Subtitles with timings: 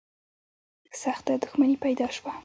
[1.01, 2.31] سخته دښمني پیدا شوه